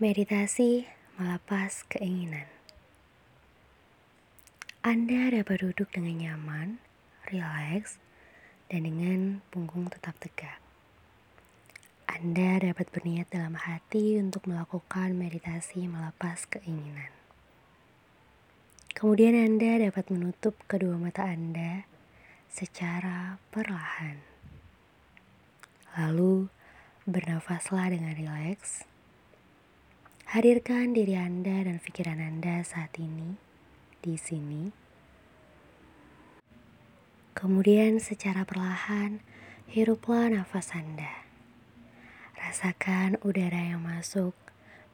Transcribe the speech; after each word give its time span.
Meditasi 0.00 0.88
melepas 1.20 1.84
keinginan. 1.92 2.48
Anda 4.80 5.28
dapat 5.28 5.60
duduk 5.60 5.92
dengan 5.92 6.16
nyaman, 6.16 6.80
rileks, 7.28 8.00
dan 8.72 8.88
dengan 8.88 9.44
punggung 9.52 9.92
tetap 9.92 10.16
tegak. 10.16 10.56
Anda 12.08 12.64
dapat 12.64 12.88
berniat 12.96 13.28
dalam 13.28 13.60
hati 13.60 14.16
untuk 14.16 14.48
melakukan 14.48 15.20
meditasi 15.20 15.84
melepas 15.84 16.48
keinginan. 16.48 17.12
Kemudian 18.96 19.36
Anda 19.36 19.84
dapat 19.84 20.08
menutup 20.08 20.56
kedua 20.64 20.96
mata 20.96 21.28
Anda 21.28 21.84
secara 22.48 23.36
perlahan. 23.52 24.16
Lalu 25.92 26.48
bernafaslah 27.04 27.92
dengan 27.92 28.16
rileks 28.16 28.88
Hadirkan 30.30 30.94
diri 30.94 31.18
Anda 31.18 31.66
dan 31.66 31.82
pikiran 31.82 32.22
Anda 32.22 32.62
saat 32.62 32.94
ini 33.02 33.34
di 33.98 34.14
sini. 34.14 34.70
Kemudian 37.34 37.98
secara 37.98 38.46
perlahan 38.46 39.26
hiruplah 39.66 40.30
nafas 40.30 40.70
Anda. 40.70 41.26
Rasakan 42.38 43.18
udara 43.26 43.74
yang 43.74 43.82
masuk, 43.82 44.30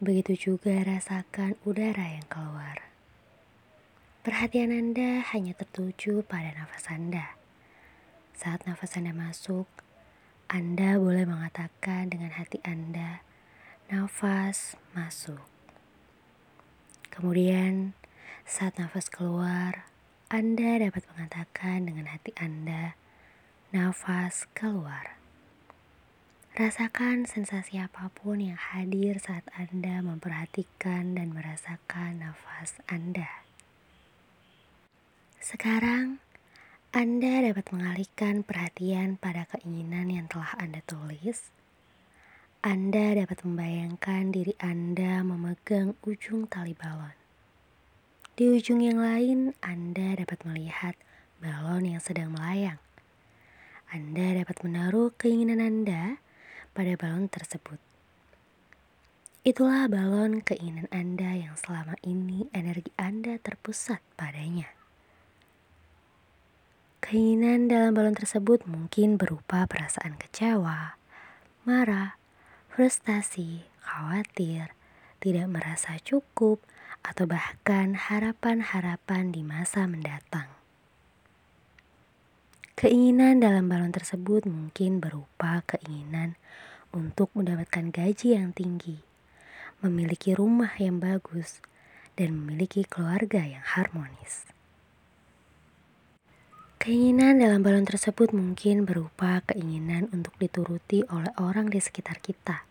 begitu 0.00 0.40
juga 0.56 0.80
rasakan 0.80 1.60
udara 1.68 2.16
yang 2.16 2.24
keluar. 2.32 2.88
Perhatian 4.24 4.72
Anda 4.72 5.20
hanya 5.36 5.52
tertuju 5.52 6.24
pada 6.24 6.56
nafas 6.56 6.88
Anda. 6.88 7.36
Saat 8.32 8.64
nafas 8.64 8.96
Anda 8.96 9.12
masuk, 9.12 9.68
Anda 10.48 10.96
boleh 10.96 11.28
mengatakan 11.28 12.08
dengan 12.08 12.32
hati 12.32 12.56
Anda, 12.64 13.20
nafas 13.86 14.74
masuk. 14.98 15.38
Kemudian, 17.06 17.94
saat 18.42 18.74
nafas 18.82 19.06
keluar, 19.06 19.86
Anda 20.26 20.82
dapat 20.82 21.06
mengatakan 21.14 21.86
dengan 21.86 22.10
hati 22.10 22.34
Anda, 22.34 22.98
nafas 23.70 24.50
keluar. 24.58 25.14
Rasakan 26.58 27.30
sensasi 27.30 27.78
apa 27.78 28.10
pun 28.10 28.42
yang 28.42 28.58
hadir 28.58 29.22
saat 29.22 29.46
Anda 29.54 30.02
memperhatikan 30.02 31.14
dan 31.14 31.30
merasakan 31.30 32.26
nafas 32.26 32.82
Anda. 32.90 33.46
Sekarang, 35.38 36.18
Anda 36.90 37.54
dapat 37.54 37.70
mengalihkan 37.70 38.42
perhatian 38.42 39.14
pada 39.14 39.46
keinginan 39.46 40.10
yang 40.10 40.26
telah 40.26 40.58
Anda 40.58 40.82
tulis 40.82 41.54
anda 42.66 43.14
dapat 43.14 43.46
membayangkan 43.46 44.34
diri 44.34 44.50
Anda 44.58 45.22
memegang 45.22 45.94
ujung 46.02 46.50
tali 46.50 46.74
balon. 46.74 47.14
Di 48.34 48.50
ujung 48.50 48.82
yang 48.82 48.98
lain, 48.98 49.54
Anda 49.62 50.18
dapat 50.18 50.42
melihat 50.42 50.98
balon 51.38 51.86
yang 51.86 52.02
sedang 52.02 52.34
melayang. 52.34 52.82
Anda 53.86 54.42
dapat 54.42 54.66
menaruh 54.66 55.14
keinginan 55.14 55.62
Anda 55.62 56.18
pada 56.74 56.98
balon 56.98 57.30
tersebut. 57.30 57.78
Itulah 59.46 59.86
balon 59.86 60.42
keinginan 60.42 60.90
Anda 60.90 61.38
yang 61.38 61.54
selama 61.54 61.94
ini 62.02 62.50
energi 62.50 62.90
Anda 62.98 63.38
terpusat 63.38 64.02
padanya. 64.18 64.66
Keinginan 66.98 67.70
dalam 67.70 67.94
balon 67.94 68.18
tersebut 68.18 68.66
mungkin 68.66 69.22
berupa 69.22 69.70
perasaan 69.70 70.18
kecewa, 70.18 70.98
marah, 71.62 72.18
frustasi, 72.76 73.64
khawatir, 73.80 74.76
tidak 75.24 75.48
merasa 75.48 75.96
cukup, 76.04 76.60
atau 77.00 77.24
bahkan 77.24 77.96
harapan-harapan 77.96 79.32
di 79.32 79.40
masa 79.40 79.88
mendatang. 79.88 80.52
Keinginan 82.76 83.40
dalam 83.40 83.72
balon 83.72 83.96
tersebut 83.96 84.44
mungkin 84.44 85.00
berupa 85.00 85.64
keinginan 85.64 86.36
untuk 86.92 87.32
mendapatkan 87.32 87.88
gaji 87.88 88.36
yang 88.36 88.52
tinggi, 88.52 89.00
memiliki 89.80 90.36
rumah 90.36 90.76
yang 90.76 91.00
bagus, 91.00 91.64
dan 92.20 92.36
memiliki 92.36 92.84
keluarga 92.84 93.40
yang 93.40 93.64
harmonis. 93.64 94.55
Keinginan 96.76 97.40
dalam 97.40 97.64
balon 97.64 97.88
tersebut 97.88 98.36
mungkin 98.36 98.84
berupa 98.84 99.40
keinginan 99.48 100.12
untuk 100.12 100.36
dituruti 100.36 101.08
oleh 101.08 101.32
orang 101.40 101.72
di 101.72 101.80
sekitar 101.80 102.20
kita. 102.20 102.68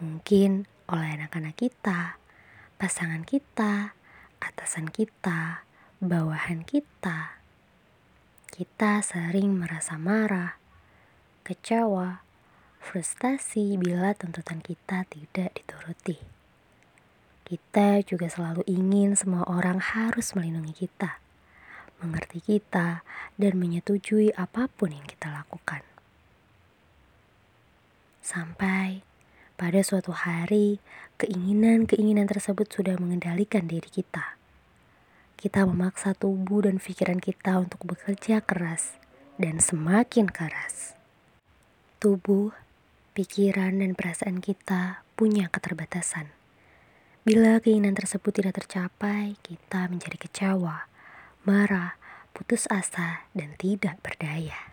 Mungkin 0.00 0.64
oleh 0.88 1.20
anak-anak 1.20 1.52
kita, 1.52 2.16
pasangan 2.80 3.20
kita, 3.28 3.92
atasan 4.40 4.88
kita, 4.88 5.68
bawahan 6.00 6.64
kita. 6.64 7.36
Kita 8.48 9.04
sering 9.04 9.60
merasa 9.60 10.00
marah, 10.00 10.56
kecewa, 11.44 12.24
frustasi 12.80 13.76
bila 13.76 14.16
tuntutan 14.16 14.64
kita 14.64 15.04
tidak 15.12 15.52
dituruti. 15.52 16.16
Kita 17.44 18.00
juga 18.08 18.32
selalu 18.32 18.64
ingin 18.64 19.20
semua 19.20 19.44
orang 19.52 19.84
harus 19.84 20.32
melindungi 20.32 20.88
kita 20.88 21.20
mengerti 22.02 22.42
kita, 22.42 23.06
dan 23.38 23.52
menyetujui 23.56 24.34
apa 24.34 24.66
pun 24.66 24.92
yang 24.92 25.06
kita 25.06 25.30
lakukan. 25.30 25.86
Sampai 28.22 29.06
pada 29.58 29.78
suatu 29.86 30.10
hari, 30.10 30.82
keinginan-keinginan 31.22 32.26
tersebut 32.26 32.66
sudah 32.66 32.98
mengendalikan 32.98 33.70
diri 33.70 33.86
kita. 33.86 34.34
Kita 35.38 35.66
memaksa 35.66 36.14
tubuh 36.14 36.66
dan 36.66 36.82
pikiran 36.82 37.18
kita 37.18 37.62
untuk 37.62 37.82
bekerja 37.82 38.42
keras 38.42 38.98
dan 39.38 39.58
semakin 39.58 40.30
keras. 40.30 40.94
Tubuh, 41.98 42.54
pikiran, 43.14 43.78
dan 43.82 43.94
perasaan 43.94 44.42
kita 44.42 45.06
punya 45.14 45.46
keterbatasan. 45.50 46.30
Bila 47.22 47.62
keinginan 47.62 47.94
tersebut 47.94 48.34
tidak 48.34 48.58
tercapai, 48.58 49.38
kita 49.46 49.86
menjadi 49.86 50.18
kecewa, 50.18 50.90
marah, 51.42 51.98
putus 52.30 52.70
asa, 52.70 53.26
dan 53.34 53.58
tidak 53.58 53.98
berdaya. 53.98 54.70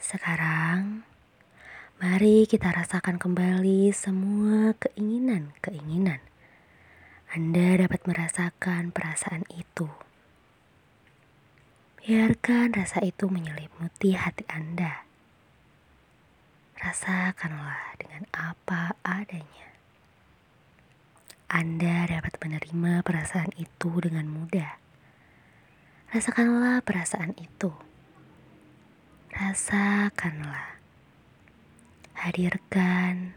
Sekarang, 0.00 1.04
mari 2.00 2.48
kita 2.48 2.72
rasakan 2.72 3.20
kembali 3.20 3.92
semua 3.92 4.72
keinginan-keinginan. 4.80 6.24
Anda 7.32 7.84
dapat 7.84 8.04
merasakan 8.04 8.92
perasaan 8.92 9.44
itu. 9.52 9.88
Biarkan 12.02 12.74
rasa 12.76 12.98
itu 13.04 13.28
menyelimuti 13.28 14.16
hati 14.16 14.44
Anda. 14.48 15.04
Rasakanlah 16.80 17.94
dengan 18.00 18.26
apa 18.34 18.98
adanya. 19.06 19.72
Anda 21.52 22.08
dapat 22.08 22.40
menerima 22.40 23.04
perasaan 23.04 23.52
itu 23.60 23.92
dengan 24.00 24.24
mudah. 24.24 24.80
Rasakanlah 26.08 26.80
perasaan 26.80 27.36
itu. 27.36 27.68
Rasakanlah. 29.36 30.80
Hadirkan 32.16 33.36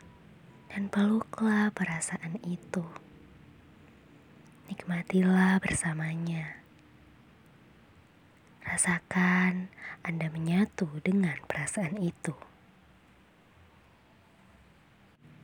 dan 0.72 0.88
peluklah 0.88 1.76
perasaan 1.76 2.40
itu. 2.48 2.88
Nikmatilah 4.72 5.60
bersamanya. 5.60 6.64
Rasakan 8.64 9.68
Anda 10.08 10.32
menyatu 10.32 10.88
dengan 11.04 11.36
perasaan 11.52 12.00
itu. 12.00 12.32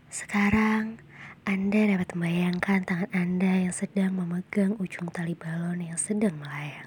Sekarang, 0.08 1.11
anda 1.42 1.90
dapat 1.90 2.14
membayangkan 2.14 2.86
tangan 2.86 3.12
Anda 3.18 3.66
yang 3.66 3.74
sedang 3.74 4.14
memegang 4.14 4.78
ujung 4.78 5.10
tali 5.10 5.34
balon 5.34 5.82
yang 5.82 5.98
sedang 5.98 6.38
melayang. 6.38 6.86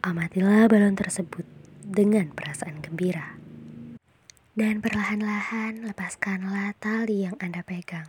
Amatilah 0.00 0.64
balon 0.72 0.96
tersebut 0.96 1.44
dengan 1.84 2.32
perasaan 2.32 2.80
gembira. 2.80 3.36
Dan 4.56 4.80
perlahan-lahan 4.80 5.84
lepaskanlah 5.84 6.72
tali 6.80 7.28
yang 7.28 7.36
Anda 7.44 7.60
pegang. 7.60 8.08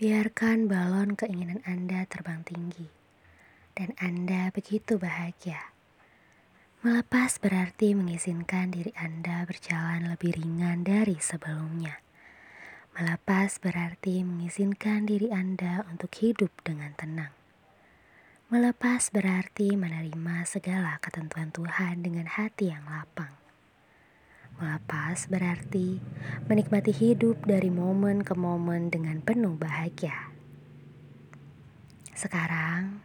Biarkan 0.00 0.64
balon 0.64 1.12
keinginan 1.12 1.60
Anda 1.68 2.08
terbang 2.08 2.40
tinggi. 2.40 2.88
Dan 3.76 3.92
Anda 4.00 4.48
begitu 4.48 4.96
bahagia. 4.96 5.76
Melepas 6.80 7.36
berarti 7.36 7.92
mengizinkan 7.92 8.72
diri 8.72 8.96
Anda 8.96 9.44
berjalan 9.44 10.08
lebih 10.08 10.40
ringan 10.40 10.88
dari 10.88 11.20
sebelumnya. 11.20 12.05
Melepas 12.96 13.60
berarti 13.60 14.24
mengizinkan 14.24 15.04
diri 15.04 15.28
Anda 15.28 15.84
untuk 15.92 16.16
hidup 16.16 16.48
dengan 16.64 16.96
tenang. 16.96 17.28
Melepas 18.48 19.12
berarti 19.12 19.76
menerima 19.76 20.48
segala 20.48 20.96
ketentuan 21.04 21.52
Tuhan 21.52 22.00
dengan 22.00 22.24
hati 22.24 22.72
yang 22.72 22.88
lapang. 22.88 23.36
Melepas 24.56 25.28
berarti 25.28 26.00
menikmati 26.48 26.88
hidup 26.88 27.44
dari 27.44 27.68
momen 27.68 28.24
ke 28.24 28.32
momen 28.32 28.88
dengan 28.88 29.20
penuh 29.20 29.60
bahagia. 29.60 30.32
Sekarang, 32.16 33.04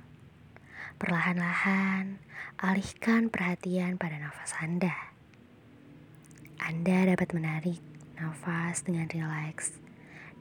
perlahan-lahan 1.04 2.16
alihkan 2.64 3.28
perhatian 3.28 4.00
pada 4.00 4.24
nafas 4.24 4.56
Anda. 4.64 5.12
Anda 6.64 7.12
dapat 7.12 7.36
menarik 7.36 7.91
nafas 8.22 8.86
dengan 8.86 9.10
rileks 9.10 9.82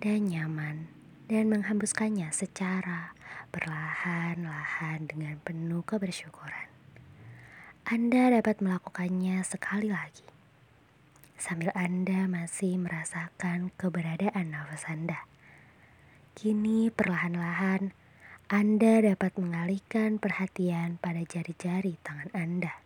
dan 0.05 0.29
nyaman 0.29 0.93
dan 1.33 1.49
menghembuskannya 1.49 2.29
secara 2.29 3.17
perlahan-lahan 3.49 5.09
dengan 5.09 5.41
penuh 5.41 5.81
kebersyukuran. 5.89 6.69
Anda 7.89 8.37
dapat 8.37 8.61
melakukannya 8.61 9.41
sekali 9.41 9.89
lagi 9.89 10.29
sambil 11.41 11.73
Anda 11.73 12.29
masih 12.29 12.77
merasakan 12.77 13.73
keberadaan 13.81 14.53
nafas 14.53 14.85
Anda. 14.85 15.25
Kini 16.37 16.93
perlahan-lahan 16.93 17.97
Anda 18.53 19.01
dapat 19.01 19.41
mengalihkan 19.41 20.21
perhatian 20.21 21.01
pada 21.01 21.25
jari-jari 21.25 21.97
tangan 22.05 22.29
Anda. 22.37 22.77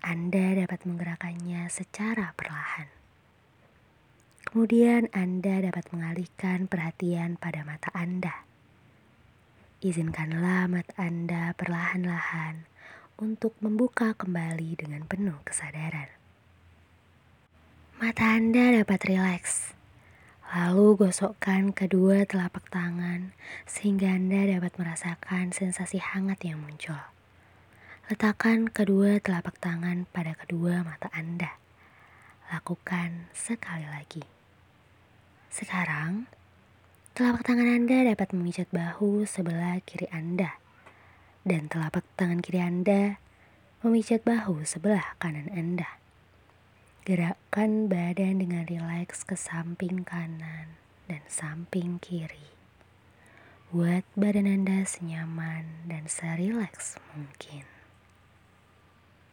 Anda 0.00 0.54
dapat 0.64 0.86
menggerakkannya 0.86 1.66
secara 1.68 2.32
perlahan. 2.38 2.99
Kemudian 4.50 5.06
Anda 5.14 5.62
dapat 5.62 5.94
mengalihkan 5.94 6.66
perhatian 6.66 7.38
pada 7.38 7.62
mata 7.62 7.86
Anda. 7.94 8.42
Izinkanlah 9.78 10.66
mata 10.66 10.90
Anda 10.98 11.54
perlahan-lahan 11.54 12.66
untuk 13.22 13.54
membuka 13.62 14.10
kembali 14.10 14.74
dengan 14.74 15.06
penuh 15.06 15.38
kesadaran. 15.46 16.10
Mata 18.02 18.26
Anda 18.26 18.82
dapat 18.82 18.98
rileks. 19.06 19.70
Lalu 20.50 20.98
gosokkan 20.98 21.70
kedua 21.70 22.26
telapak 22.26 22.66
tangan 22.74 23.30
sehingga 23.70 24.18
Anda 24.18 24.58
dapat 24.58 24.74
merasakan 24.82 25.54
sensasi 25.54 26.02
hangat 26.02 26.42
yang 26.42 26.58
muncul. 26.58 26.98
Letakkan 28.10 28.66
kedua 28.66 29.22
telapak 29.22 29.62
tangan 29.62 30.10
pada 30.10 30.34
kedua 30.34 30.82
mata 30.82 31.06
Anda. 31.14 31.54
Lakukan 32.50 33.30
sekali 33.30 33.86
lagi. 33.86 34.39
Sekarang, 35.50 36.30
telapak 37.10 37.42
tangan 37.42 37.66
Anda 37.66 38.14
dapat 38.14 38.30
memijat 38.30 38.70
bahu 38.70 39.26
sebelah 39.26 39.82
kiri 39.82 40.06
Anda. 40.14 40.62
Dan 41.42 41.66
telapak 41.66 42.06
tangan 42.14 42.38
kiri 42.38 42.62
Anda 42.62 43.18
memijat 43.82 44.22
bahu 44.22 44.62
sebelah 44.62 45.18
kanan 45.18 45.50
Anda. 45.50 45.98
Gerakkan 47.02 47.90
badan 47.90 48.38
dengan 48.38 48.62
rileks 48.62 49.26
ke 49.26 49.34
samping 49.34 50.06
kanan 50.06 50.78
dan 51.10 51.26
samping 51.26 51.98
kiri. 51.98 52.54
Buat 53.74 54.06
badan 54.14 54.46
Anda 54.46 54.86
senyaman 54.86 55.90
dan 55.90 56.06
serileks 56.06 56.94
mungkin. 57.10 57.79